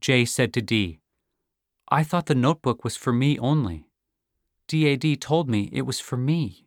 J 0.00 0.24
said 0.24 0.52
to 0.54 0.62
D, 0.62 1.00
I 1.88 2.04
thought 2.04 2.26
the 2.26 2.34
notebook 2.34 2.84
was 2.84 2.96
for 2.96 3.12
me 3.12 3.38
only. 3.38 3.86
DAD 4.68 5.20
told 5.20 5.48
me 5.48 5.70
it 5.72 5.82
was 5.82 6.00
for 6.00 6.16
me. 6.16 6.66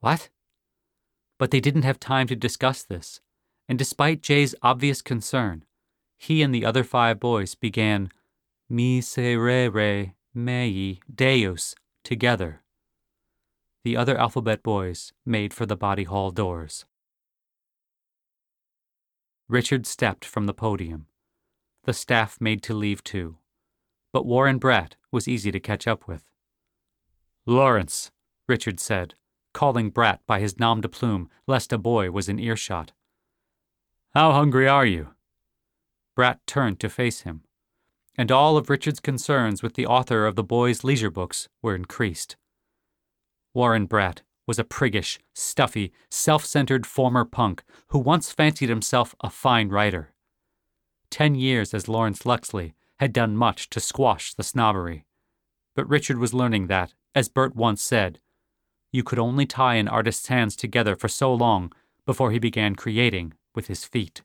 What? 0.00 0.28
But 1.38 1.50
they 1.50 1.60
didn't 1.60 1.82
have 1.82 2.00
time 2.00 2.26
to 2.26 2.36
discuss 2.36 2.82
this, 2.82 3.20
and 3.68 3.78
despite 3.78 4.22
J's 4.22 4.54
obvious 4.62 5.00
concern, 5.00 5.64
he 6.18 6.42
and 6.42 6.54
the 6.54 6.64
other 6.64 6.84
five 6.84 7.20
boys 7.20 7.54
began 7.54 8.10
Miserere 8.70 10.14
mei 10.34 11.00
Deus 11.12 11.74
together. 12.04 12.62
The 13.84 13.96
other 13.96 14.18
alphabet 14.18 14.62
boys 14.62 15.12
made 15.24 15.54
for 15.54 15.64
the 15.64 15.76
body 15.76 16.04
hall 16.04 16.30
doors. 16.30 16.84
Richard 19.48 19.86
stepped 19.86 20.24
from 20.24 20.46
the 20.46 20.54
podium. 20.54 21.06
The 21.84 21.92
staff 21.92 22.40
made 22.40 22.62
to 22.64 22.74
leave 22.74 23.02
too, 23.02 23.38
but 24.12 24.26
Warren 24.26 24.60
Bratt 24.60 24.92
was 25.10 25.28
easy 25.28 25.50
to 25.50 25.60
catch 25.60 25.86
up 25.86 26.06
with. 26.06 26.24
Lawrence, 27.46 28.10
Richard 28.48 28.78
said, 28.78 29.14
calling 29.52 29.90
Bratt 29.90 30.20
by 30.26 30.40
his 30.40 30.58
nom 30.58 30.80
de 30.80 30.88
plume 30.88 31.28
lest 31.46 31.72
a 31.72 31.78
boy 31.78 32.10
was 32.10 32.28
in 32.28 32.38
earshot. 32.38 32.92
How 34.14 34.32
hungry 34.32 34.68
are 34.68 34.86
you? 34.86 35.10
Bratt 36.16 36.38
turned 36.46 36.80
to 36.80 36.88
face 36.88 37.22
him, 37.22 37.44
and 38.16 38.30
all 38.30 38.56
of 38.56 38.68
Richard's 38.68 39.00
concerns 39.00 39.62
with 39.62 39.74
the 39.74 39.86
author 39.86 40.26
of 40.26 40.36
the 40.36 40.44
boys' 40.44 40.84
leisure 40.84 41.10
books 41.10 41.48
were 41.62 41.74
increased. 41.74 42.36
Warren 43.54 43.86
Bratt 43.88 44.22
was 44.46 44.58
a 44.58 44.64
priggish, 44.64 45.18
stuffy, 45.34 45.92
self 46.10 46.44
centered 46.44 46.86
former 46.86 47.24
punk 47.24 47.62
who 47.88 47.98
once 47.98 48.32
fancied 48.32 48.68
himself 48.68 49.14
a 49.20 49.30
fine 49.30 49.68
writer. 49.68 50.12
Ten 51.10 51.34
years 51.34 51.74
as 51.74 51.88
Lawrence 51.88 52.24
Luxley 52.24 52.74
had 52.98 53.12
done 53.12 53.36
much 53.36 53.68
to 53.70 53.80
squash 53.80 54.34
the 54.34 54.42
snobbery. 54.42 55.06
But 55.74 55.88
Richard 55.88 56.18
was 56.18 56.34
learning 56.34 56.66
that, 56.68 56.94
as 57.14 57.28
Bert 57.28 57.56
once 57.56 57.82
said, 57.82 58.20
you 58.92 59.02
could 59.02 59.18
only 59.18 59.46
tie 59.46 59.76
an 59.76 59.88
artist's 59.88 60.28
hands 60.28 60.56
together 60.56 60.96
for 60.96 61.08
so 61.08 61.32
long 61.32 61.72
before 62.06 62.30
he 62.30 62.38
began 62.38 62.74
creating 62.74 63.34
with 63.54 63.68
his 63.68 63.84
feet. 63.84 64.22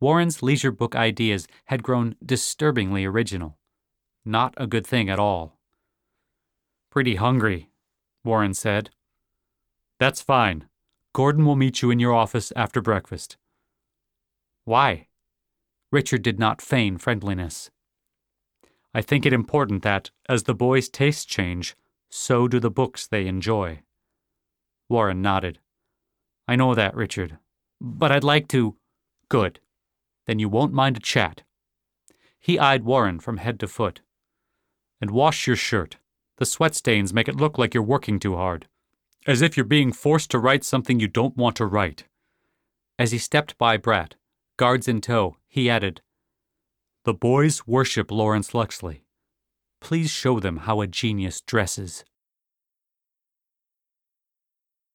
Warren's 0.00 0.42
leisure 0.42 0.70
book 0.70 0.94
ideas 0.94 1.48
had 1.66 1.82
grown 1.82 2.16
disturbingly 2.24 3.04
original. 3.04 3.56
Not 4.24 4.54
a 4.56 4.66
good 4.66 4.86
thing 4.86 5.08
at 5.08 5.18
all. 5.18 5.58
Pretty 6.90 7.16
hungry, 7.16 7.70
Warren 8.24 8.54
said. 8.54 8.90
That's 9.98 10.20
fine. 10.20 10.68
Gordon 11.12 11.46
will 11.46 11.56
meet 11.56 11.80
you 11.80 11.90
in 11.90 11.98
your 11.98 12.12
office 12.12 12.52
after 12.54 12.80
breakfast. 12.82 13.36
Why? 14.64 15.08
Richard 15.96 16.20
did 16.20 16.38
not 16.38 16.60
feign 16.60 16.98
friendliness. 16.98 17.70
I 18.92 19.00
think 19.00 19.24
it 19.24 19.32
important 19.32 19.82
that, 19.82 20.10
as 20.28 20.42
the 20.42 20.54
boys' 20.54 20.90
tastes 20.90 21.24
change, 21.24 21.74
so 22.10 22.46
do 22.46 22.60
the 22.60 22.70
books 22.70 23.06
they 23.06 23.26
enjoy. 23.26 23.80
Warren 24.90 25.22
nodded. 25.22 25.58
I 26.46 26.54
know 26.54 26.74
that, 26.74 26.94
Richard. 26.94 27.38
But 27.80 28.12
I'd 28.12 28.24
like 28.24 28.46
to. 28.48 28.76
Good. 29.30 29.58
Then 30.26 30.38
you 30.38 30.50
won't 30.50 30.74
mind 30.74 30.98
a 30.98 31.00
chat. 31.00 31.44
He 32.38 32.58
eyed 32.58 32.84
Warren 32.84 33.18
from 33.18 33.38
head 33.38 33.58
to 33.60 33.66
foot. 33.66 34.02
And 35.00 35.10
wash 35.10 35.46
your 35.46 35.56
shirt. 35.56 35.96
The 36.36 36.44
sweat 36.44 36.74
stains 36.74 37.14
make 37.14 37.26
it 37.26 37.40
look 37.40 37.56
like 37.56 37.72
you're 37.72 37.82
working 37.94 38.20
too 38.20 38.36
hard. 38.36 38.68
As 39.26 39.40
if 39.40 39.56
you're 39.56 39.64
being 39.64 39.94
forced 39.94 40.30
to 40.32 40.38
write 40.38 40.62
something 40.62 41.00
you 41.00 41.08
don't 41.08 41.38
want 41.38 41.56
to 41.56 41.64
write. 41.64 42.04
As 42.98 43.12
he 43.12 43.18
stepped 43.18 43.56
by 43.56 43.78
Bratt, 43.78 44.12
guards 44.56 44.88
in 44.88 45.00
tow, 45.00 45.36
he 45.48 45.68
added, 45.68 46.00
The 47.04 47.14
boys 47.14 47.66
worship 47.66 48.10
Lawrence 48.10 48.54
Luxley. 48.54 49.04
Please 49.80 50.10
show 50.10 50.40
them 50.40 50.58
how 50.58 50.80
a 50.80 50.86
genius 50.86 51.40
dresses. 51.40 52.04